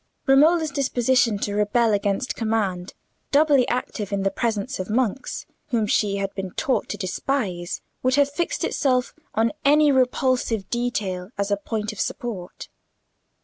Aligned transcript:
Romola's 0.25 0.71
disposition 0.71 1.37
to 1.37 1.53
rebel 1.53 1.93
against 1.93 2.35
command, 2.35 2.95
doubly 3.29 3.67
active 3.67 4.11
in 4.11 4.23
the 4.23 4.31
presence 4.31 4.79
of 4.79 4.89
monks, 4.89 5.45
whom 5.67 5.85
she 5.85 6.15
had 6.15 6.33
been 6.33 6.49
taught 6.55 6.89
to 6.89 6.97
despise, 6.97 7.81
would 8.01 8.15
have 8.15 8.31
fixed 8.31 8.63
itself 8.63 9.13
on 9.35 9.51
any 9.63 9.91
repulsive 9.91 10.67
detail 10.71 11.29
as 11.37 11.51
a 11.51 11.55
point 11.55 11.91
of 11.93 11.99
support. 11.99 12.67